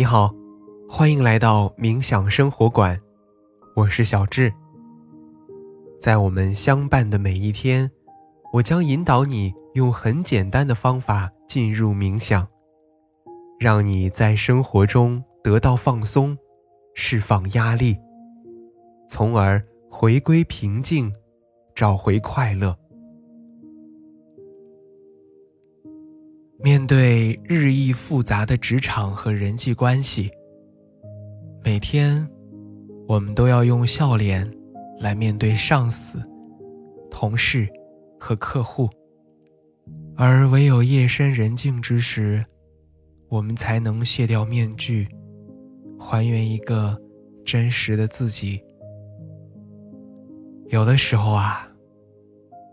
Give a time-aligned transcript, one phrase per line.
[0.00, 0.34] 你好，
[0.88, 2.98] 欢迎来到冥想生活馆，
[3.76, 4.50] 我是小智。
[6.00, 7.90] 在我们相伴的每一天，
[8.50, 12.48] 我将引导你用很简单的方法进入冥想，
[13.58, 16.34] 让你在生活中得到放松，
[16.94, 17.94] 释放压力，
[19.06, 21.12] 从而回归平静，
[21.74, 22.74] 找回快乐。
[26.62, 30.30] 面对日益复杂的职场和人际关系，
[31.64, 32.28] 每天
[33.08, 34.46] 我们都要用笑脸
[34.98, 36.22] 来面对上司、
[37.10, 37.66] 同事
[38.18, 38.90] 和客户，
[40.16, 42.44] 而唯有夜深人静之时，
[43.30, 45.08] 我们才能卸掉面具，
[45.98, 46.94] 还原一个
[47.42, 48.62] 真实的自己。
[50.68, 51.66] 有的时候啊，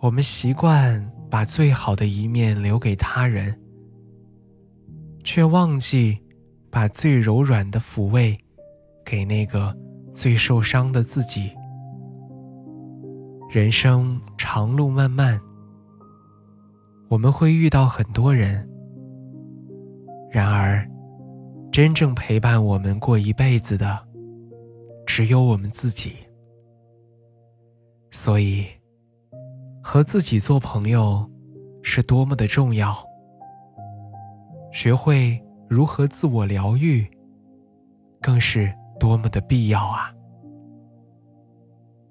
[0.00, 3.56] 我们习惯把最好的一面留给他人。
[5.30, 6.18] 却忘记
[6.70, 8.34] 把最柔软的抚慰
[9.04, 9.76] 给那个
[10.10, 11.52] 最受伤的自己。
[13.50, 15.38] 人生长路漫漫，
[17.10, 18.66] 我们会遇到很多人，
[20.30, 20.82] 然而，
[21.70, 23.98] 真正陪伴我们过一辈子的，
[25.04, 26.14] 只有我们自己。
[28.10, 28.64] 所以，
[29.82, 31.30] 和自己做朋友，
[31.82, 33.06] 是多么的重要。
[34.70, 37.06] 学会如何自我疗愈，
[38.20, 40.12] 更是多么的必要啊！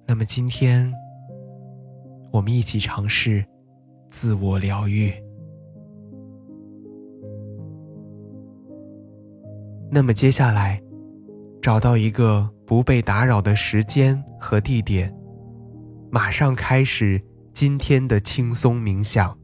[0.08, 0.92] 那么今天，
[2.32, 3.46] 我们一起尝试
[4.10, 5.14] 自我疗愈。
[9.90, 10.82] 那么接下来，
[11.62, 15.14] 找到一个不被打扰的时间和地点，
[16.12, 17.22] 马上开始
[17.54, 19.38] 今天的轻松冥想。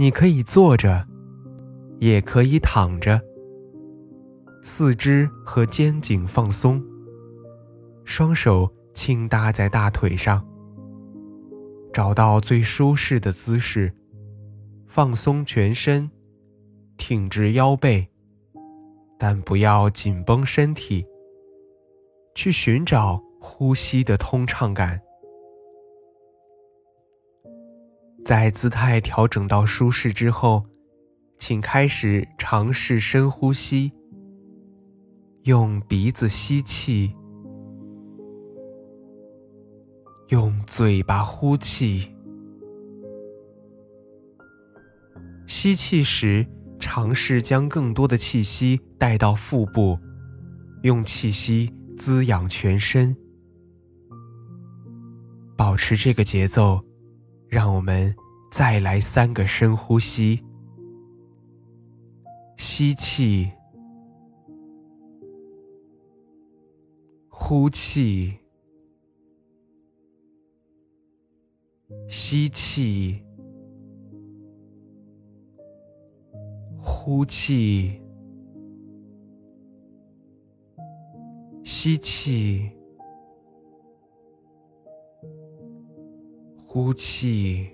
[0.00, 1.06] 你可以坐着，
[1.98, 3.20] 也可以躺着。
[4.62, 6.82] 四肢和肩颈放松，
[8.06, 10.42] 双手轻搭在大腿上。
[11.92, 13.92] 找到最舒适的姿势，
[14.86, 16.10] 放松全身，
[16.96, 18.08] 挺直腰背，
[19.18, 21.04] 但不要紧绷身体。
[22.34, 24.98] 去寻找呼吸的通畅感。
[28.24, 30.64] 在姿态调整到舒适之后，
[31.38, 33.92] 请开始尝试深呼吸。
[35.44, 37.12] 用鼻子吸气，
[40.28, 42.14] 用嘴巴呼气。
[45.46, 46.46] 吸气时，
[46.78, 49.98] 尝试将更多的气息带到腹部，
[50.82, 53.16] 用气息滋养全身。
[55.56, 56.89] 保持这个节奏。
[57.50, 58.14] 让我们
[58.48, 60.40] 再来三个深呼吸：
[62.56, 63.50] 吸气，
[67.28, 68.38] 呼气，
[72.08, 73.20] 吸气，
[76.78, 78.00] 呼气，
[81.64, 82.79] 吸气。
[86.72, 87.68] 呼气，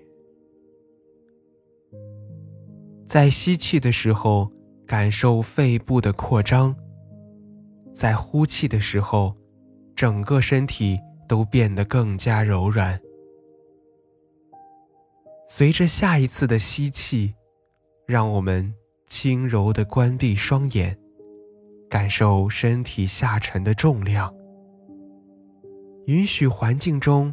[3.06, 4.50] 在吸气的时候
[4.86, 6.74] 感受肺部的扩张，
[7.92, 9.36] 在呼气的时候，
[9.94, 10.98] 整个身体
[11.28, 12.98] 都变得更加柔软。
[15.46, 17.34] 随着下一次的吸气，
[18.06, 18.72] 让我们
[19.08, 20.98] 轻柔的关闭双眼，
[21.90, 24.34] 感受身体下沉的重量，
[26.06, 27.30] 允许环境中。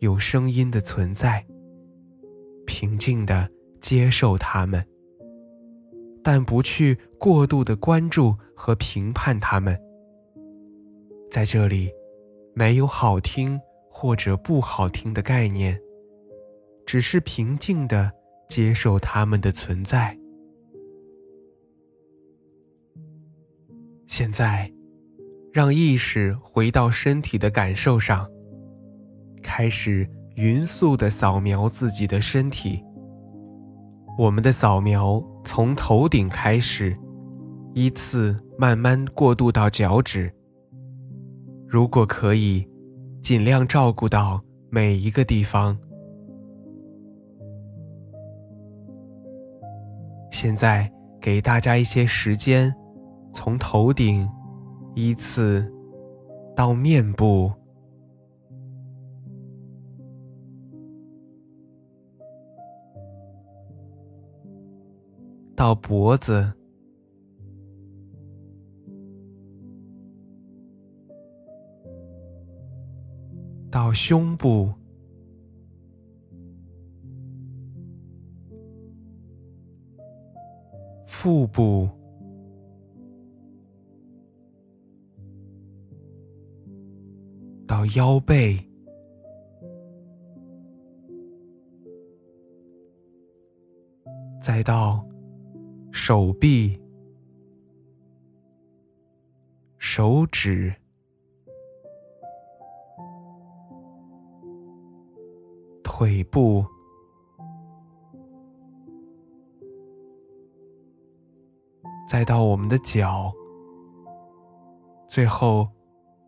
[0.00, 1.44] 有声音的存在，
[2.66, 3.46] 平静的
[3.82, 4.82] 接受它们，
[6.24, 9.78] 但不去过度的关注和评判它们。
[11.30, 11.92] 在这里，
[12.54, 13.60] 没有好听
[13.90, 15.78] 或者不好听的概念，
[16.86, 18.10] 只是平静的
[18.48, 20.18] 接受它们的存在。
[24.06, 24.72] 现在，
[25.52, 28.26] 让意识回到身体的感受上。
[29.42, 32.82] 开始匀速的扫描自己的身体。
[34.18, 36.96] 我们的扫描从头顶开始，
[37.74, 40.30] 依次慢慢过渡到脚趾。
[41.66, 42.68] 如果可以，
[43.22, 45.78] 尽量照顾到每一个地方。
[50.30, 50.90] 现在
[51.20, 52.74] 给大家一些时间，
[53.32, 54.28] 从头顶
[54.94, 55.70] 依次
[56.56, 57.52] 到面部。
[65.60, 66.50] 到脖子。
[73.70, 74.72] 到胸部。
[81.06, 81.86] 腹部。
[87.66, 88.58] 到腰背。
[94.40, 95.06] 再到
[95.92, 96.80] 手臂、
[99.78, 100.74] 手指。
[105.82, 106.64] 腿部，
[112.08, 113.30] 再到我们的脚，
[115.06, 115.68] 最后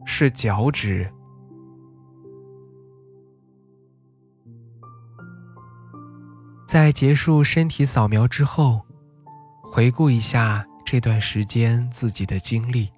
[0.05, 1.11] 是脚趾。
[6.67, 8.83] 在结束身体扫描之后，
[9.75, 12.93] 回顾一下这段时间自己的经历，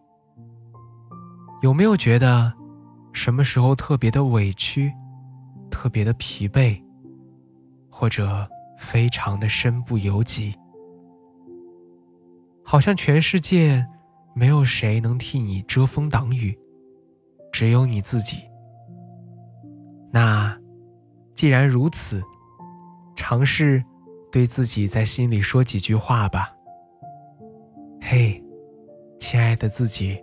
[1.63, 2.53] 有没有觉得
[3.13, 4.93] 什么时候特别的委屈？
[5.71, 6.83] 特别的疲惫，
[7.89, 8.45] 或者
[8.77, 10.53] 非常的身不由己，
[12.65, 13.87] 好像全世界
[14.35, 16.59] 没有谁能替你遮风挡雨，
[17.53, 18.39] 只有你自己。
[20.13, 20.59] 那
[21.37, 22.21] 既然如此，
[23.15, 23.81] 尝试
[24.33, 26.51] 对自己在心里说几句话吧。
[28.07, 28.39] 嘿，
[29.19, 30.23] 亲爱的自己，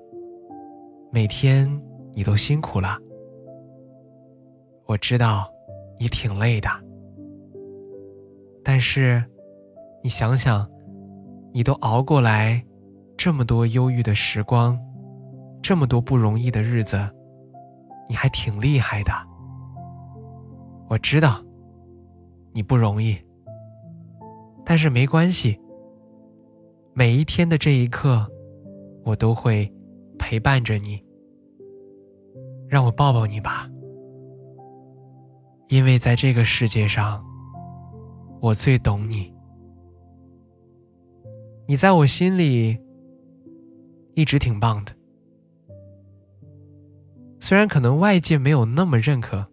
[1.11, 1.67] 每天
[2.13, 2.95] 你都辛苦了。
[4.85, 5.51] 我知道，
[5.99, 6.69] 你挺累的。
[8.63, 9.25] 但是，
[10.03, 10.69] 你想想，
[11.51, 12.63] 你都熬过来
[13.17, 14.79] 这么多忧郁的时光，
[15.59, 16.99] 这么多不容易的日子，
[18.07, 19.11] 你还挺厉害的。
[20.87, 21.43] 我知道，
[22.53, 23.17] 你不容易。
[24.63, 25.59] 但是没关系，
[26.93, 28.29] 每一天的这一刻，
[29.05, 29.71] 我都会
[30.19, 31.01] 陪伴着你。
[32.67, 33.69] 让我抱抱你吧。
[35.69, 37.25] 因为在这个世界上，
[38.41, 39.33] 我最懂你。
[41.65, 42.77] 你在我心里
[44.13, 44.91] 一直挺棒的，
[47.39, 49.47] 虽然可能外界没有那么认可，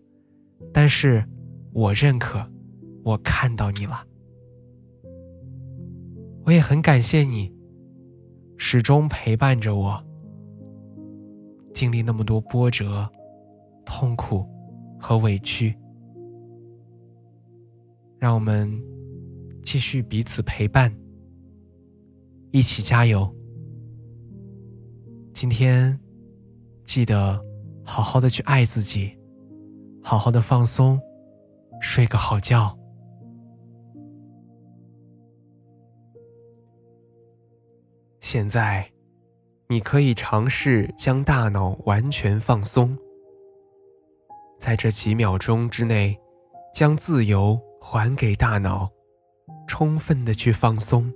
[0.72, 1.24] 但是
[1.72, 2.44] 我认可，
[3.04, 4.04] 我看到你了。
[6.48, 7.52] 我也很感谢你，
[8.56, 10.02] 始终陪伴着我，
[11.74, 13.06] 经历那么多波折、
[13.84, 14.48] 痛苦
[14.98, 15.76] 和委屈。
[18.18, 18.82] 让我们
[19.62, 20.90] 继续彼此陪伴，
[22.50, 23.30] 一起加油。
[25.34, 26.00] 今天
[26.86, 27.38] 记得
[27.84, 29.14] 好好的去爱自己，
[30.02, 30.98] 好好的放松，
[31.82, 32.74] 睡个好觉。
[38.30, 38.86] 现在，
[39.68, 42.94] 你可以尝试将大脑完全放松，
[44.58, 46.14] 在这几秒钟之内，
[46.74, 47.58] 将自由。
[47.80, 48.90] 还给大脑，
[49.66, 51.10] 充分的去放松，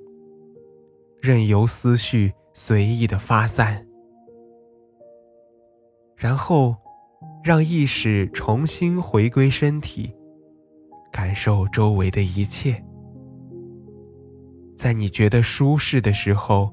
[1.21, 3.87] 任由思绪随意的发散，
[6.17, 6.75] 然后
[7.45, 10.17] 让意识重新回归身体，
[11.13, 12.83] 感受周围的一切。
[14.75, 16.73] 在你觉得舒适的时候，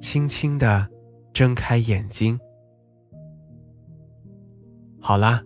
[0.00, 0.88] 轻轻的
[1.32, 2.38] 睁开眼睛。
[5.00, 5.42] 好啦，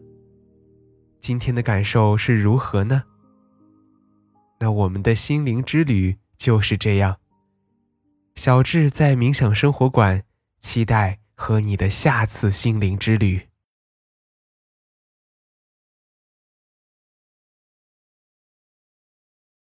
[1.20, 3.02] 今天的感受是如何呢？
[4.60, 7.16] 那我们的心灵之旅就是这样。
[8.36, 10.22] 小智在冥想生活馆，
[10.60, 13.48] 期待和你的下次心灵之旅。